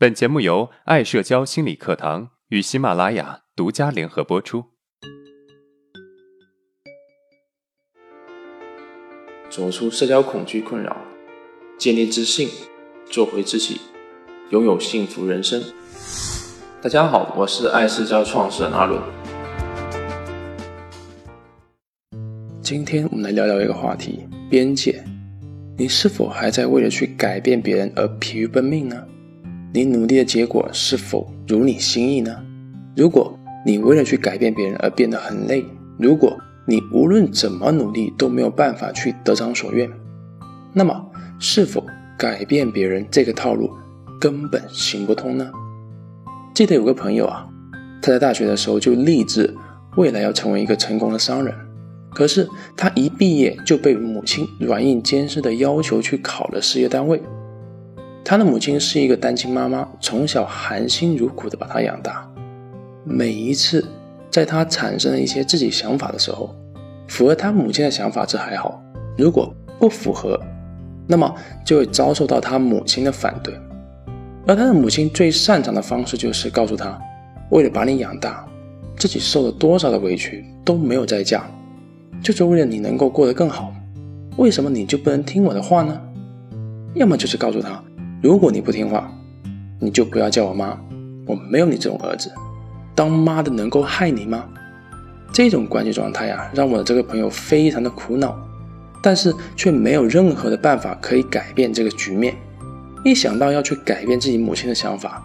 [0.00, 4.66] 本节目由爱社交心理课堂与喜马拉雅独家联合播出。
[9.50, 10.96] 走出社交恐惧困扰，
[11.76, 12.48] 建立自信，
[13.10, 13.80] 做回自己，
[14.50, 15.60] 拥有幸福人生。
[16.80, 19.02] 大家好，我是爱社交创始人阿伦。
[22.62, 25.04] 今天我们来聊聊一个话题：边界。
[25.76, 29.04] 你是否还在为了去改变别人而疲于奔命呢？
[29.72, 32.36] 你努力的结果是否如你心意呢？
[32.96, 35.64] 如果你为了去改变别人而变得很累，
[35.98, 39.90] 如果你无论怎么努力都没有办法去得偿所愿，
[40.72, 41.06] 那么
[41.38, 41.84] 是否
[42.18, 43.70] 改变别人这个套路
[44.18, 45.50] 根本行不通呢？
[46.54, 47.46] 记得有个朋友啊，
[48.00, 49.54] 他在大学的时候就立志
[49.96, 51.54] 未来要成为一个成功的商人，
[52.14, 57.22] 可是他一毕业就被母亲软硬兼施的要求去考了事业单位。
[58.28, 62.30] 他的母亲是一个单亲妈妈，从小含辛茹苦的把他养大。
[63.02, 63.82] 每一次
[64.30, 66.54] 在他产生了一些自己想法的时候，
[67.06, 68.78] 符合他母亲的想法这还好；
[69.16, 70.38] 如果不符合，
[71.06, 73.58] 那么就会遭受到他母亲的反对。
[74.46, 77.00] 而他的母亲最擅长的方式就是告诉他，
[77.48, 78.46] 为了把你养大，
[78.98, 81.44] 自己受了多少的委屈都没有再嫁，
[82.22, 83.72] 就是为了你能够过得更好。
[84.36, 85.98] 为什么你就不能听我的话呢？
[86.92, 87.82] 要么就是告诉他。
[88.20, 89.08] 如果你不听话，
[89.80, 90.76] 你就不要叫我妈，
[91.24, 92.32] 我没有你这种儿子。
[92.94, 94.44] 当妈的能够害你吗？
[95.32, 98.36] 这种关系状态呀，让我的这个朋友非常的苦恼，
[99.00, 102.34] 但是却没有任何的办法可以改变这个局面。
[103.04, 105.24] 一想到要去改变自己母亲的想法，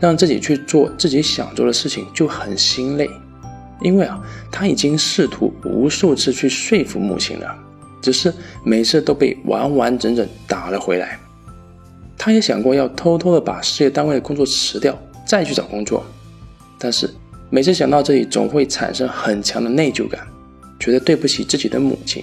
[0.00, 3.08] 让自己去做自己想做的事情，就很心累。
[3.82, 7.56] 因为啊，他已经试图无数次去说服母亲了，
[8.00, 8.34] 只是
[8.64, 11.16] 每次都被完完整整打了回来。
[12.24, 16.04] 他也想过要偷偷的把事业单位的工作辞掉，再去找工作，
[16.78, 17.10] 但是
[17.50, 20.24] 每次想到这里，总会产生很强的内疚感，
[20.78, 22.22] 觉得对不起自己的母亲。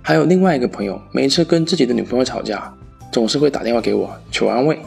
[0.00, 2.72] 还有另外一个朋友，每次跟自己的女朋友吵架，
[3.10, 4.78] 总是会打电话给我求安慰。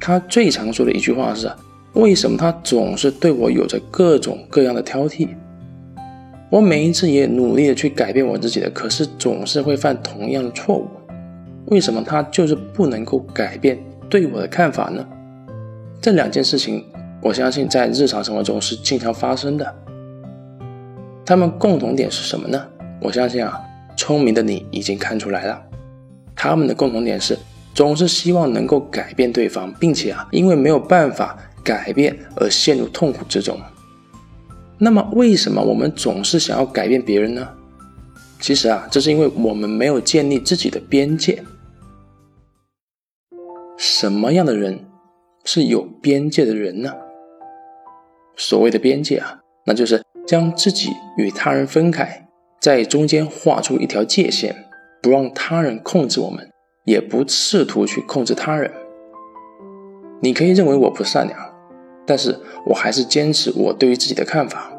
[0.00, 1.52] 他最常说的一句话是：
[1.92, 5.28] 为什么他总是对我有着各种各样的挑剔？
[6.48, 10.88] 我每一次也努力的去改变我自己的，可是总是会犯同样的错误。
[11.66, 13.76] 为什么他就是不能够改变
[14.08, 15.04] 对我的看法呢？
[16.00, 16.84] 这两件事情，
[17.20, 19.74] 我相信在日常生活中是经常发生的。
[21.24, 22.64] 他们共同点是什么呢？
[23.00, 23.60] 我相信啊，
[23.96, 25.60] 聪明的你已经看出来了。
[26.36, 27.36] 他们的共同点是
[27.74, 33.58] 总是希望能够改变对方，并且啊，因为没有办法改变而陷入痛苦之中。
[34.78, 37.48] 那么，为什么我们总是想要改变别人呢？
[38.38, 41.42] 其实啊，这是因为我们没有建立自己的边界。
[43.76, 44.86] 什么样的人
[45.44, 46.94] 是有边界的人呢？
[48.34, 52.26] 所谓的边界啊，那就是将自己与他人分开，
[52.60, 54.64] 在中间画出一条界限，
[55.02, 56.50] 不让他人控制我们，
[56.84, 58.72] 也不试图去控制他人。
[60.20, 61.38] 你可以认为我不善良，
[62.06, 64.72] 但是我还是坚持我对于自己的看法。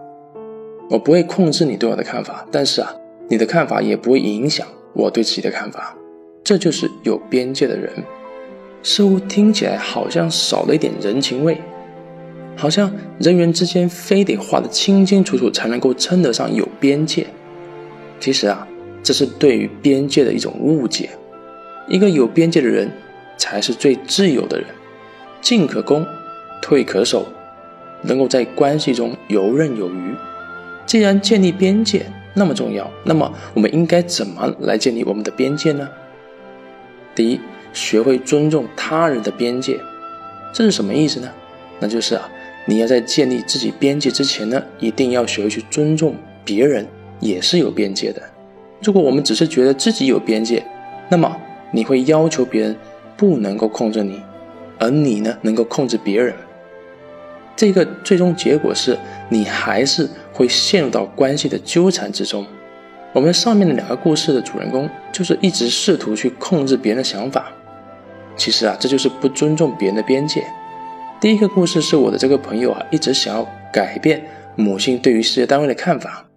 [0.89, 2.95] 我不会控制你对我的看法，但是啊，
[3.29, 5.95] 你的看法也不会影响我对自己的看法。
[6.43, 7.91] 这就是有边界的人。
[8.87, 11.59] 似乎听起来好像少了一点人情味，
[12.55, 12.89] 好像
[13.19, 17.27] 人与人之间非得画得清清楚楚才能够称得上有边界。
[18.17, 18.65] 其实啊，
[19.03, 21.09] 这是对于边界的一种误解。
[21.89, 22.89] 一个有边界的人，
[23.37, 24.67] 才是最自由的人，
[25.41, 26.05] 进可攻，
[26.61, 27.25] 退可守，
[28.03, 30.15] 能够在关系中游刃有余。
[30.85, 35.89] 既然建立边界那么重要，那么我们应该怎么来建立我们的边界呢？
[37.13, 37.37] 第一。
[37.77, 39.79] 学会尊重他人的边界，
[40.51, 41.29] 这是什么意思呢？
[41.79, 42.27] 那就是啊，
[42.65, 46.87] 你要在建立自己边界之前呢，一定要学会去尊重别人，
[47.19, 48.21] 也是有边界的。
[48.81, 50.65] 如果我们只是觉得自己有边界，
[51.07, 51.37] 那么
[51.71, 52.75] 你会要求别人
[53.15, 54.19] 不能够控制你，
[54.79, 56.33] 而你呢，能够控制别人。
[57.55, 58.97] 这个最终结果是
[59.29, 62.45] 你还是会陷入到关系的纠缠之中。
[63.13, 67.51] 我们上面的两个故事的主人公，就是一直试图去控制别人的想法。
[68.37, 70.45] 其实啊，这就是不尊重别人的边界。
[71.19, 74.23] 第一个故事是我的这个朋友啊，一直想要改变
[74.55, 76.29] 母亲对于事业单位的看法。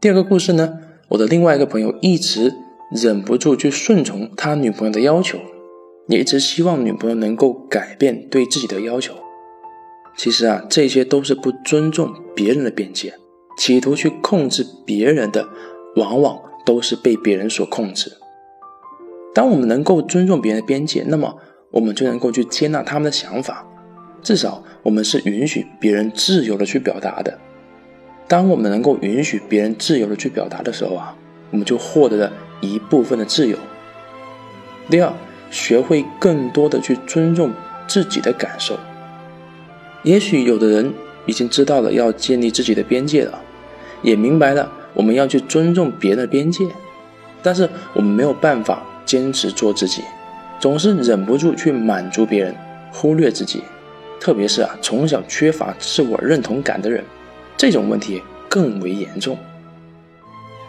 [0.00, 0.78] 第二个故事呢，
[1.08, 2.52] 我的另外一个朋友一直
[2.90, 5.38] 忍不住去顺从他女朋友的要求，
[6.08, 9.14] 也一直希望女朋友能够改变对自己的要求。
[10.16, 13.14] 其实啊，这些都是不尊重别人的边界，
[13.56, 15.48] 企图去控制别人的，
[15.96, 18.12] 往往都是被别人所控制。
[19.34, 21.36] 当我们能够尊重别人的边界，那么
[21.72, 23.66] 我们就能够去接纳他们的想法。
[24.22, 27.36] 至少我们是允许别人自由的去表达的。
[28.26, 31.14] 当我们能够允许别人自由的去表达的时候啊，
[31.50, 33.58] 我们就获得了一部分的自由。
[34.88, 35.12] 第二，
[35.50, 37.50] 学会更多的去尊重
[37.86, 38.78] 自己的感受。
[40.04, 40.94] 也许有的人
[41.26, 43.40] 已经知道了要建立自己的边界了，
[44.00, 46.64] 也明白了我们要去尊重别人的边界，
[47.42, 50.02] 但是我们没有办法坚持做自己，
[50.58, 52.54] 总是忍不住去满足别人，
[52.92, 53.62] 忽略自己。
[54.20, 57.04] 特别是啊，从小缺乏自我认同感的人，
[57.56, 59.36] 这种问题更为严重。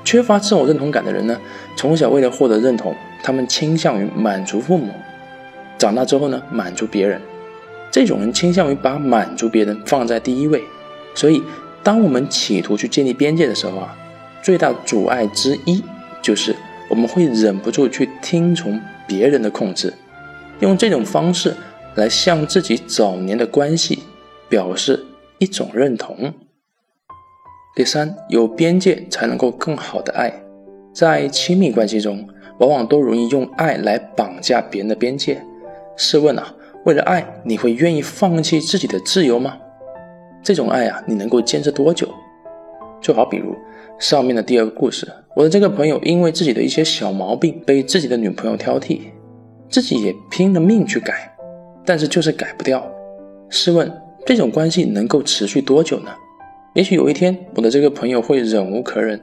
[0.03, 1.39] 缺乏自我认同感的人呢，
[1.77, 2.93] 从小为了获得认同，
[3.23, 4.91] 他们倾向于满足父母，
[5.77, 7.21] 长大之后呢，满足别人。
[7.89, 10.61] 这种人倾向于把满足别人放在第一位，
[11.13, 11.41] 所以
[11.81, 13.95] 当我们企图去建立边界的时候啊，
[14.43, 15.81] 最大阻碍之一
[16.21, 16.53] 就是
[16.89, 19.93] 我们会忍不住去听从别人的控制，
[20.59, 21.55] 用这种方式
[21.95, 24.03] 来向自己早年的关系
[24.47, 25.03] 表示
[25.39, 26.33] 一种认同。
[27.75, 30.33] 第三，有边界才能够更好的爱，
[30.93, 32.27] 在亲密关系中，
[32.59, 35.43] 往往都容易用爱来绑架别人的边界。
[35.97, 36.53] 试问啊？
[36.85, 39.57] 为了爱，你会愿意放弃自己的自由吗？
[40.43, 42.07] 这种爱啊，你能够坚持多久？
[43.01, 43.55] 就好比如
[43.99, 48.99] 上面的第二个故事，我的这个朋友因为自己的一些小毛病被自己的女朋友挑剔，
[49.69, 51.35] 自己也拼了命去改，
[51.85, 52.85] 但是就是改不掉。
[53.49, 53.91] 试问
[54.25, 56.11] 这种关系能够持续多久呢？
[56.73, 59.19] 也许有一天我的这个朋友会忍无可忍，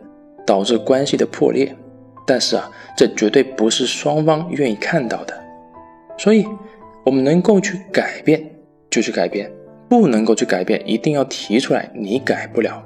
[0.47, 1.75] 导致关系的破裂，
[2.27, 5.35] 但是啊，这绝对不是双方愿意看到的，
[6.19, 6.47] 所以。
[7.05, 8.41] 我们能够去改变，
[8.89, 9.51] 就去改变；
[9.89, 12.81] 不能够去改变，一定要提出来，你改不了。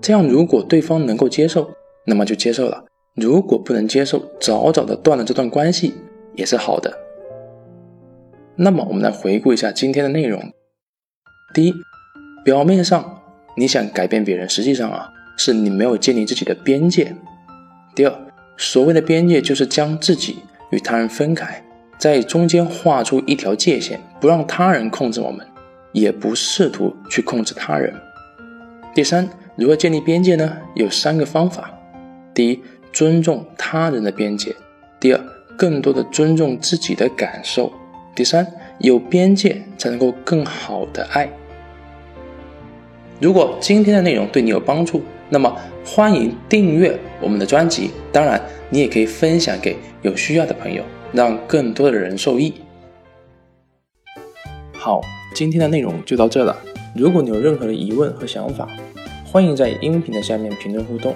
[0.00, 1.70] 这样，如果对方能够接受，
[2.06, 5.94] 那么就接受了；如果不能接受，早早的断了这段关系
[6.34, 6.92] 也是好的。
[8.56, 10.42] 那么，我们来回顾一下今天的内容。
[11.52, 11.74] 第一，
[12.44, 13.22] 表面上
[13.56, 17.14] 你想改变别人，实际上啊，是你没有建立自己的边界。
[17.94, 18.14] 第二，
[18.56, 20.38] 所谓的边界，就是将自己
[20.70, 21.62] 与他人分开。
[21.98, 25.46] 在中间画出一条界限，不让他人控制我们，
[25.92, 27.94] 也不试图去控制他人。
[28.94, 29.28] 第三，
[29.60, 30.56] 如何建立边界呢？
[30.74, 31.70] 有三个方法：
[32.32, 32.58] 第一，
[32.94, 34.54] 尊重他人的边界；
[34.98, 35.20] 第二，
[35.54, 37.70] 更多的尊重自己的感受；
[38.16, 41.28] 第三，有边界才能够更好的爱。
[43.20, 45.54] 如果今天的内容对你有帮助，那么
[45.84, 47.90] 欢迎订阅我们的专辑。
[48.10, 48.40] 当然，
[48.70, 50.82] 你也可以分享给有需要的朋友。
[51.12, 52.54] 让更多的人受益。
[54.72, 55.00] 好，
[55.34, 56.56] 今天的内容就到这了。
[56.94, 58.68] 如果你有任何的疑问和想法，
[59.32, 61.14] 欢迎在音频的下面评论互动，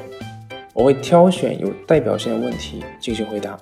[0.73, 3.59] 我会挑选有代表性的问题进行回答。